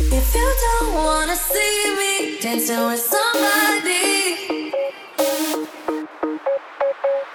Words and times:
If 0.00 0.32
you 0.32 0.54
don't 0.60 0.94
wanna 0.94 1.34
see 1.34 1.96
me 1.96 2.38
dancing 2.40 2.86
with 2.86 3.00
somebody, 3.00 4.62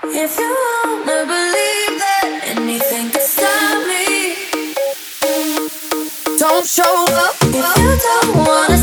if 0.05 0.39
you 0.39 0.55
wanna 0.95 1.25
believe 1.25 1.99
that 1.99 2.41
anything 2.55 3.09
can 3.11 3.21
stop 3.21 3.85
me, 3.85 4.35
don't 6.39 6.65
show 6.65 7.05
up. 7.09 7.35
If 7.41 7.77
you 7.77 7.97
don't 7.97 8.47
wanna. 8.47 8.82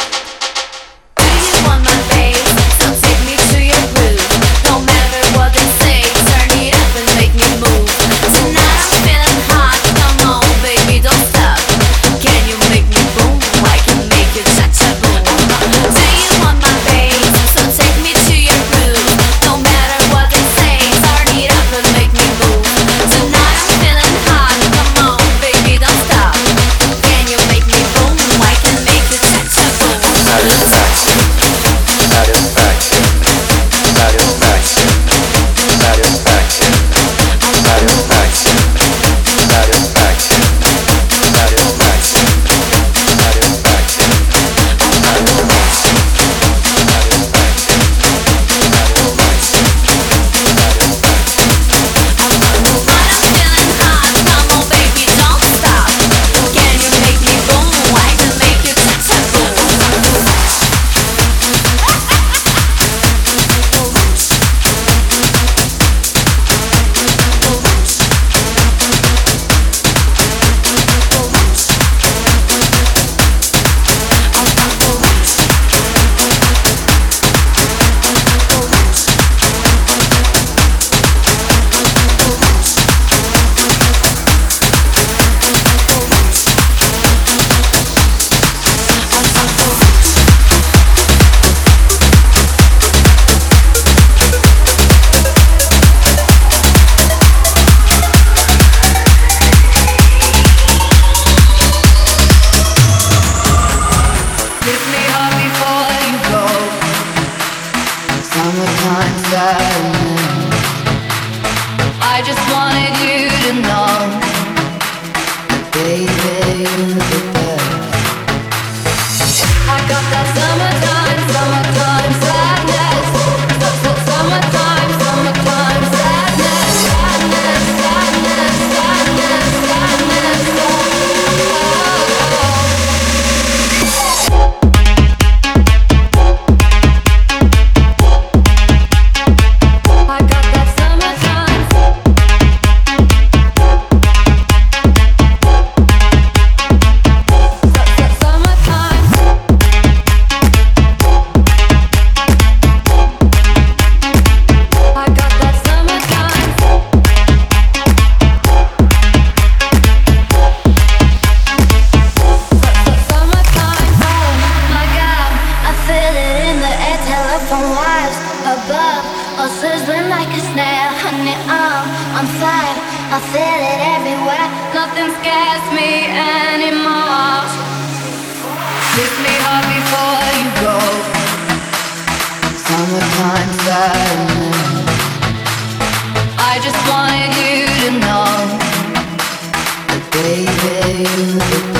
you. 191.03 191.70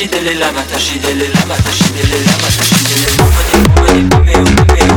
Tashidele 0.00 0.34
lama 0.34 0.62
tashidele 0.62 1.28
lama 1.34 1.56
tashidele 1.56 2.18
lama 2.26 2.48
tashidele 2.56 3.08
mumani 3.76 4.02
mumani 4.02 4.89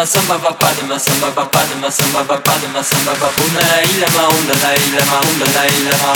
Padma 0.00 0.12
samba 0.12 0.36
va 0.38 0.52
padma 0.54 0.98
samba 0.98 1.28
va 1.28 1.44
padma 1.44 1.90
samba 1.90 2.22
va 2.22 2.38
padma 2.38 2.82
samba 2.82 3.12
va 3.20 3.28
una 3.44 3.60
la 3.60 3.82
ila 3.82 4.06
ma 4.16 4.28
una 4.28 4.54
la 4.62 4.72
ila 4.72 5.04
ma 5.04 5.18
una 5.28 5.44
la 5.52 5.64
ila 5.66 5.96
ma. 6.00 6.12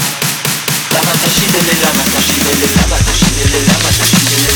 Lama 0.95 1.13
tashidele 1.21 1.75
lama 1.83 2.03
tashidele 2.15 2.67
lama 2.77 2.97
tashidele 3.05 3.61
lama 3.69 3.91
tashidele. 3.93 4.53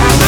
Thank 0.00 0.19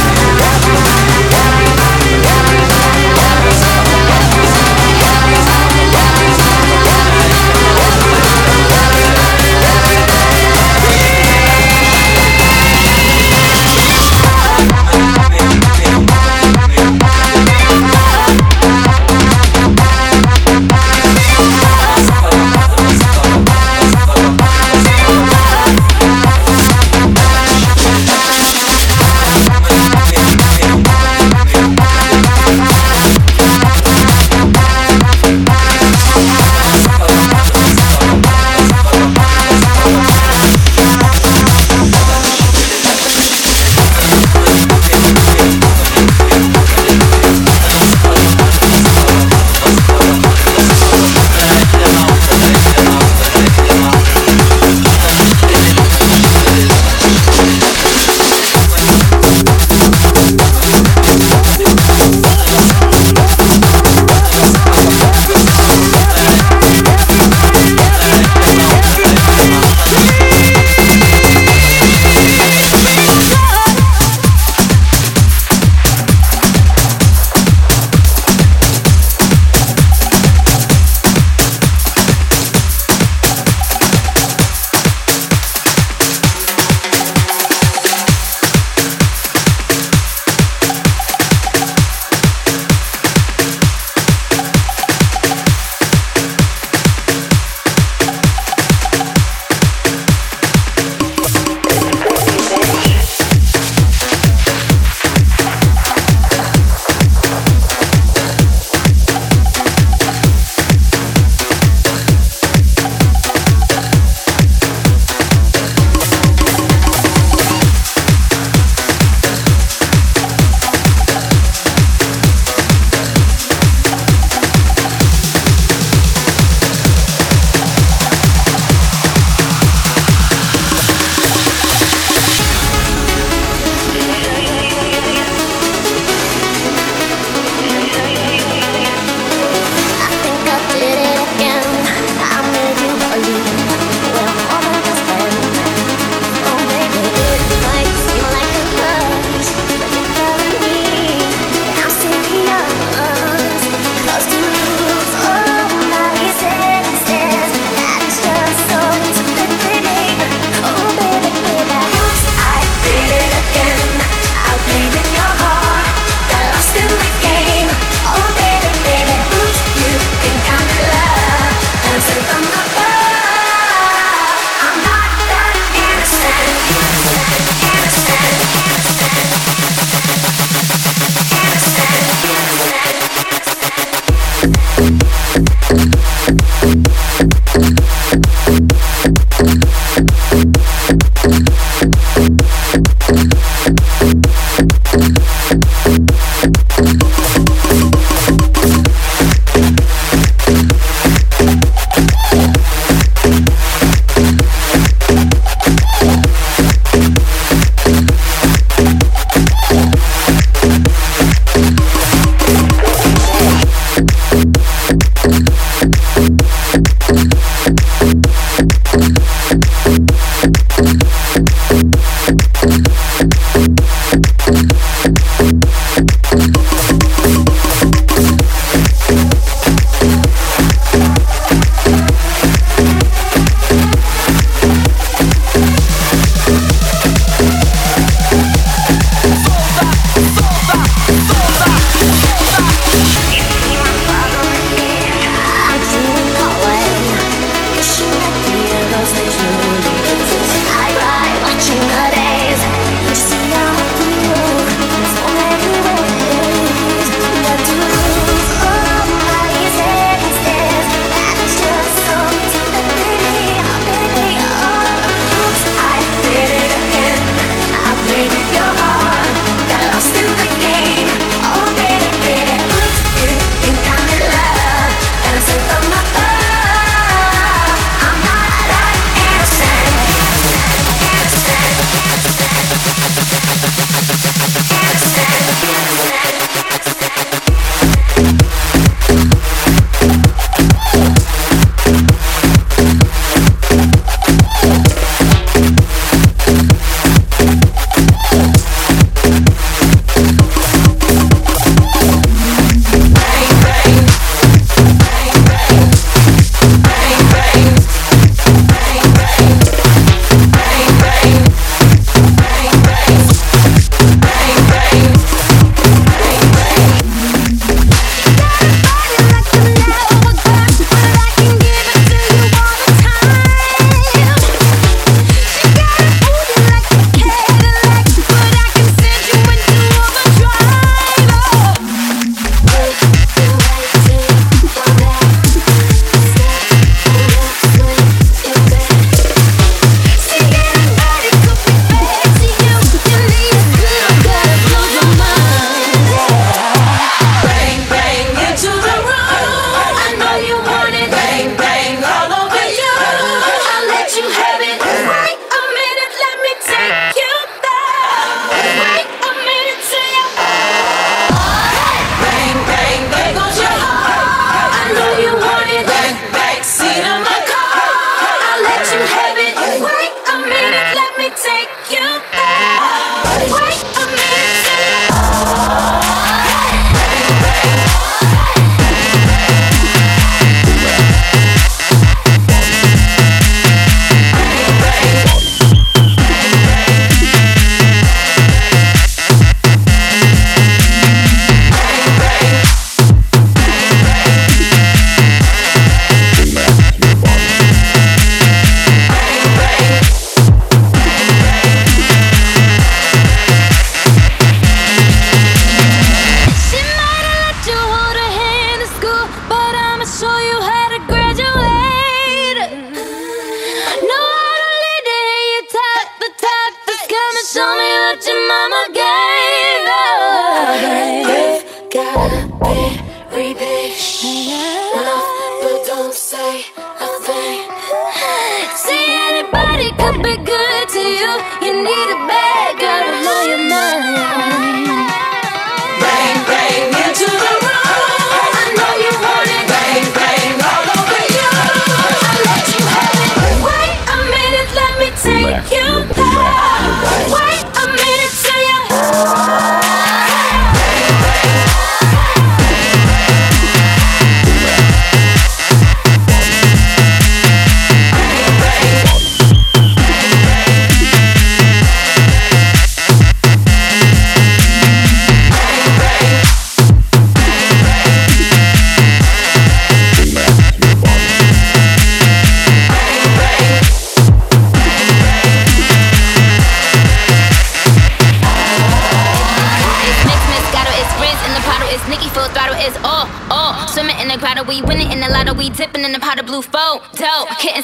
You 445.70 446.21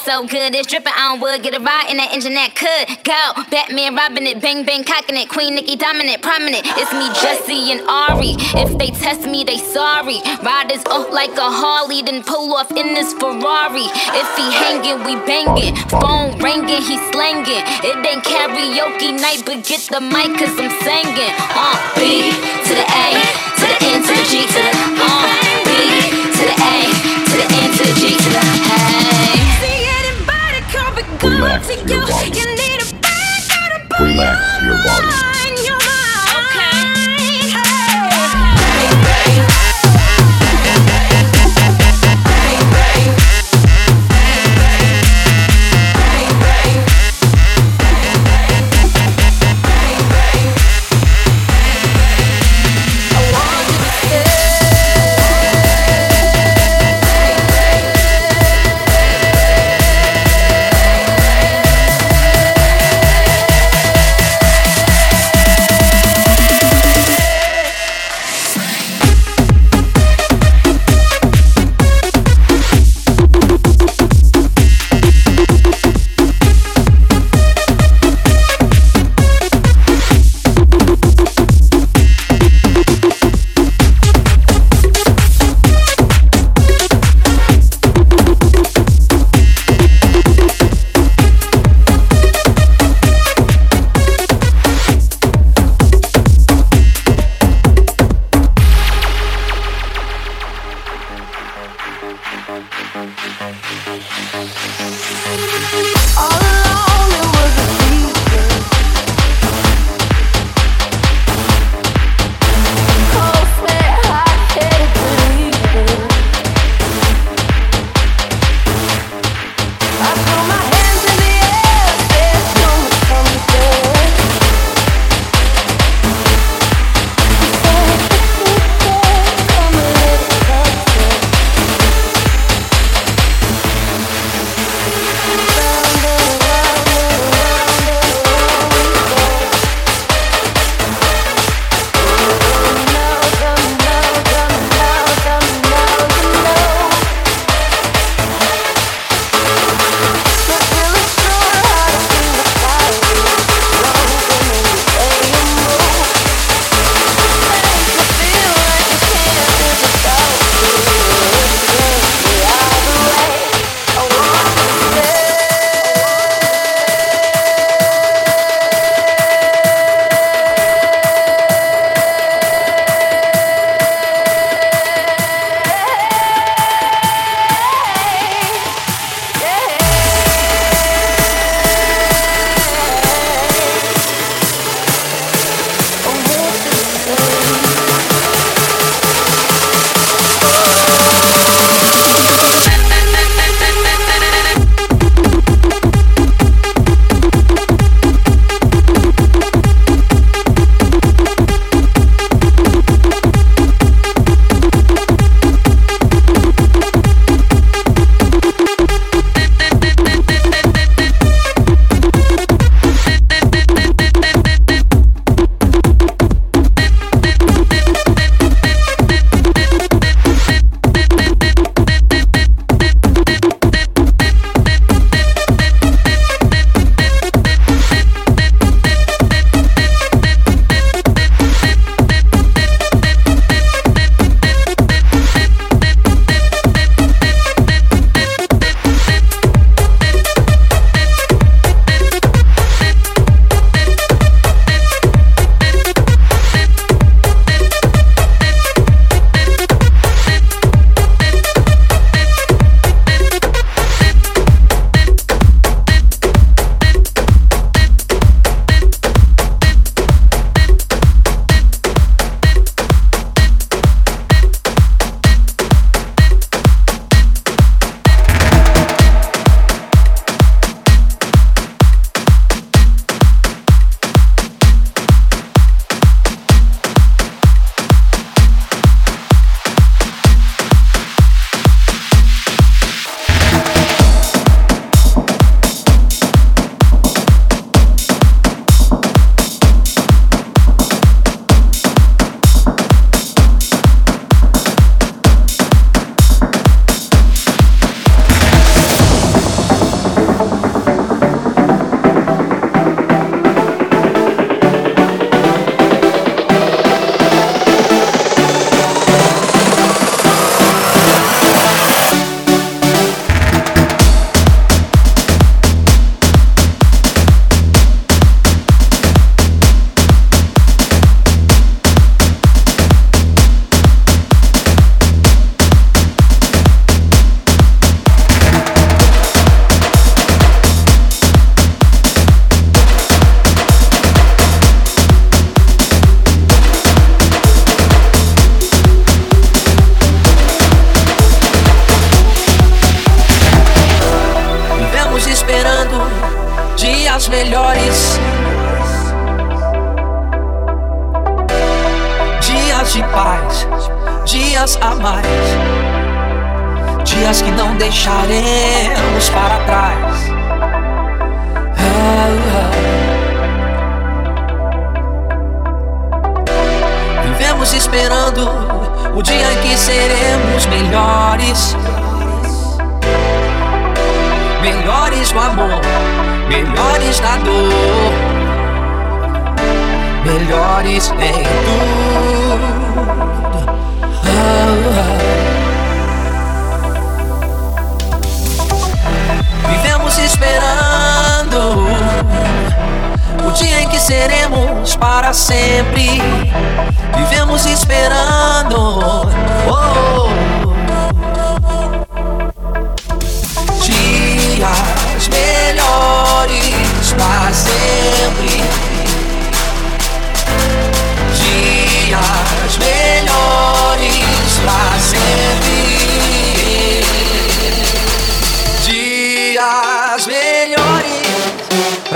so 0.08 0.24
good, 0.24 0.54
it's 0.56 0.66
dripping 0.66 0.96
on 0.96 1.20
wood. 1.20 1.42
Get 1.42 1.52
a 1.52 1.60
ride 1.60 1.92
in 1.92 2.00
that 2.00 2.16
engine 2.16 2.32
that 2.32 2.56
could 2.56 2.88
go. 3.04 3.20
Batman 3.52 3.92
robbing 3.92 4.24
it, 4.24 4.40
bang 4.40 4.64
bang 4.64 4.80
cocking 4.80 5.20
it. 5.20 5.28
Queen 5.28 5.52
Nicki 5.52 5.76
dominant, 5.76 6.24
prominent. 6.24 6.64
It's 6.80 6.88
me, 6.96 7.12
Jesse 7.20 7.76
and 7.76 7.84
Ari. 7.84 8.40
If 8.56 8.72
they 8.80 8.88
test 8.88 9.28
me, 9.28 9.44
they 9.44 9.60
sorry. 9.60 10.24
Riders 10.40 10.80
up 10.88 11.12
like 11.12 11.36
a 11.36 11.44
Harley, 11.44 12.00
then 12.00 12.24
pull 12.24 12.56
off 12.56 12.72
in 12.72 12.96
this 12.96 13.12
Ferrari. 13.20 13.84
If 14.16 14.28
he 14.32 14.48
hanging, 14.48 15.04
we 15.04 15.20
banging. 15.28 15.76
Phone 15.92 16.40
ringing, 16.40 16.80
he 16.80 16.96
slanging. 17.12 17.60
It 17.84 18.00
ain't 18.00 18.24
karaoke 18.24 19.12
night, 19.12 19.44
but 19.44 19.60
get 19.60 19.92
the 19.92 20.00
mic, 20.00 20.40
cause 20.40 20.56
I'm 20.56 20.72
singing. 20.88 21.36
Uh, 21.52 21.76
B 22.00 22.32
to 22.32 22.72
the 22.72 22.86
A, 22.96 23.08
to 23.60 23.64
the 23.68 23.76
N, 23.92 24.00
to 24.00 24.12
the 24.16 24.24
G, 24.24 24.40
to 24.40 24.56
the 24.56 24.72
uh, 25.04 25.28
B 25.68 26.08
to 26.32 26.42
the 26.48 26.56
A, 26.64 26.76
to 27.28 27.34
the 27.36 27.46
N, 27.60 27.68
to 27.76 27.82
the 27.84 27.94
G, 28.00 28.16
to 28.16 28.30
the 28.32 28.47
Relax 31.58 31.90
your 31.90 32.06
body. 32.06 32.30
Relax 34.00 34.62
your 34.62 34.76
body. 34.84 35.37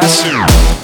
Melhores 0.02 0.46
para 0.80 0.81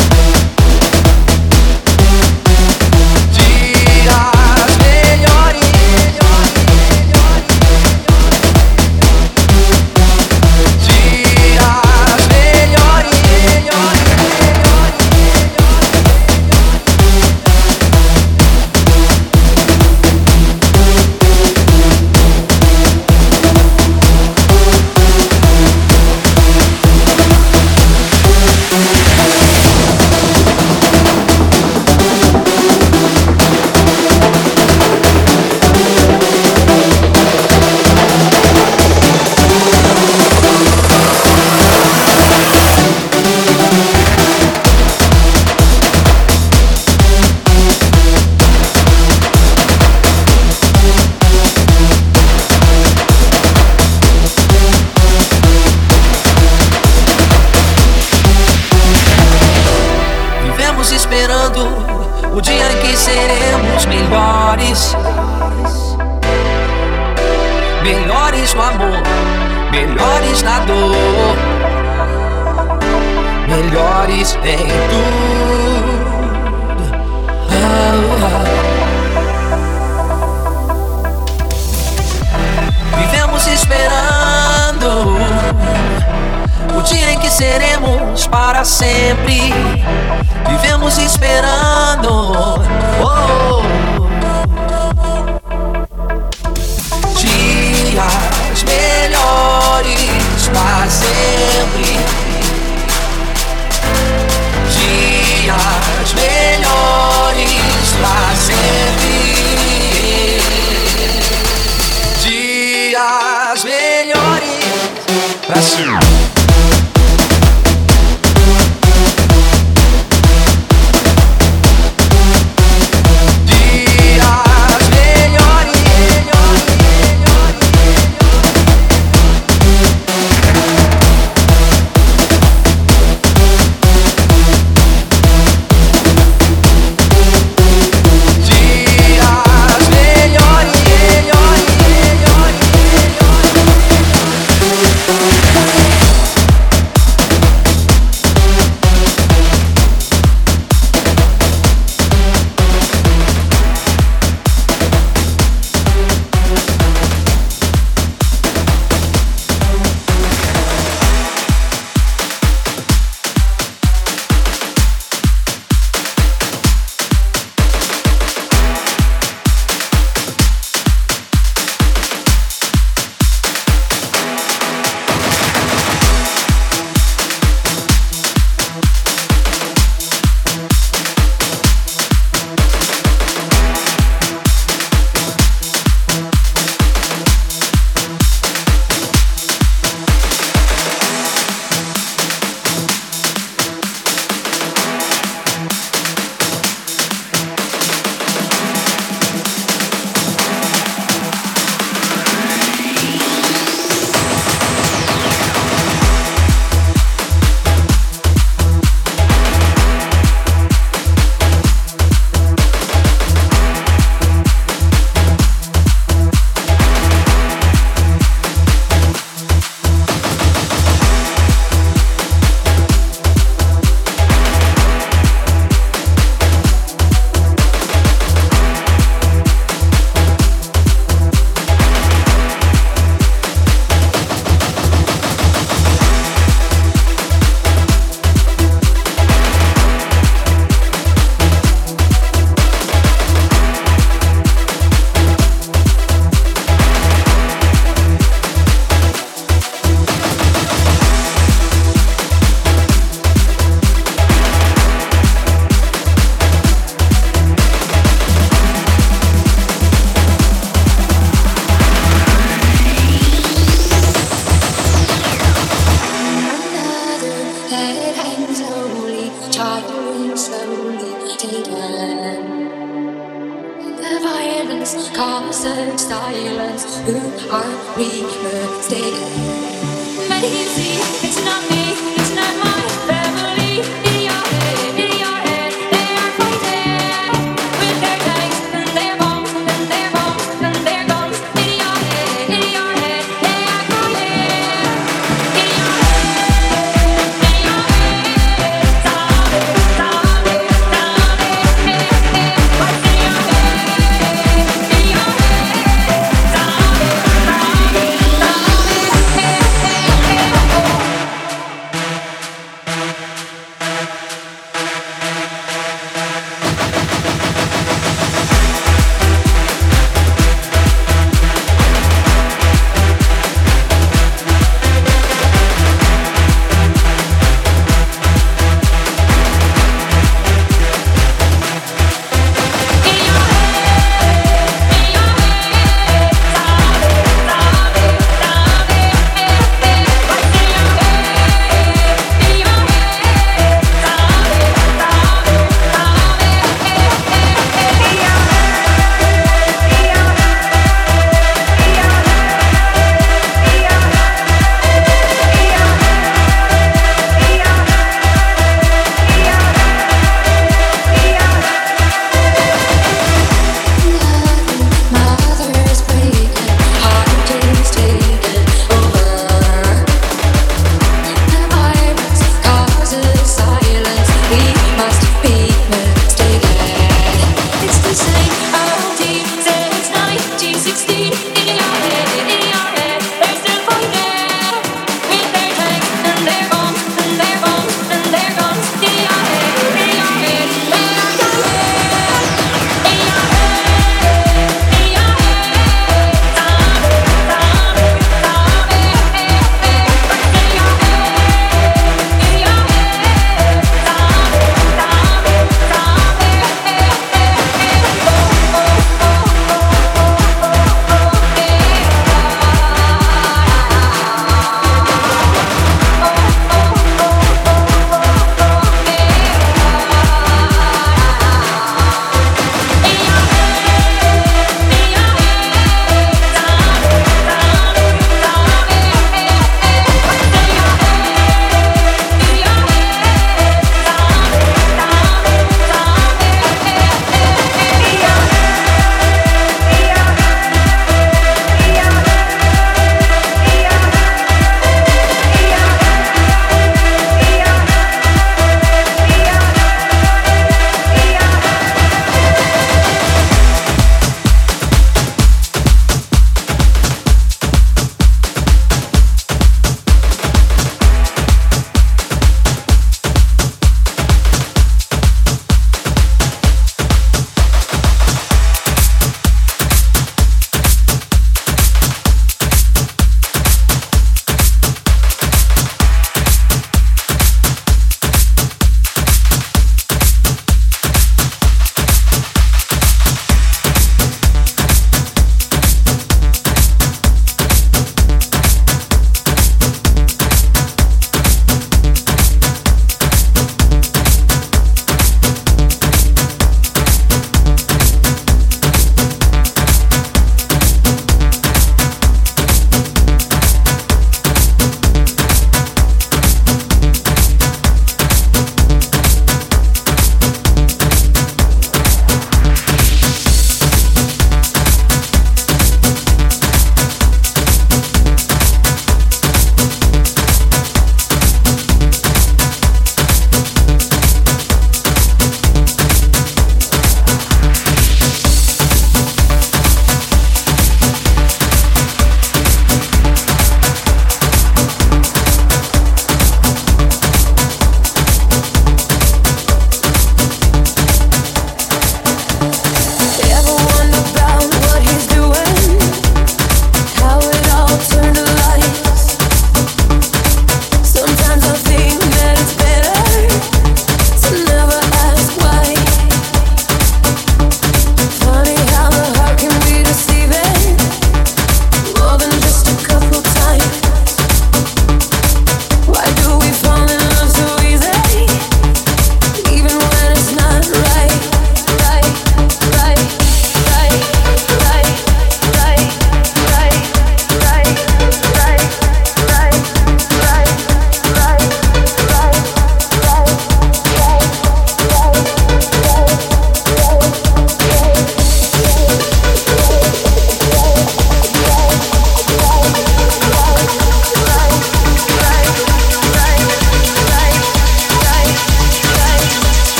melhores 115.59 116.28